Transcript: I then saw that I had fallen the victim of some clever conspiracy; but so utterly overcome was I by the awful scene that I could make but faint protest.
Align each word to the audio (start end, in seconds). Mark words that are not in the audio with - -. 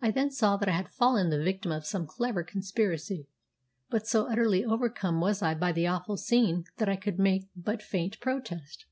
I 0.00 0.10
then 0.10 0.30
saw 0.30 0.56
that 0.56 0.68
I 0.70 0.72
had 0.72 0.88
fallen 0.88 1.28
the 1.28 1.44
victim 1.44 1.72
of 1.72 1.84
some 1.84 2.06
clever 2.06 2.42
conspiracy; 2.42 3.28
but 3.90 4.06
so 4.06 4.26
utterly 4.26 4.64
overcome 4.64 5.20
was 5.20 5.42
I 5.42 5.54
by 5.54 5.72
the 5.72 5.86
awful 5.86 6.16
scene 6.16 6.64
that 6.78 6.88
I 6.88 6.96
could 6.96 7.18
make 7.18 7.50
but 7.54 7.82
faint 7.82 8.18
protest. 8.18 8.86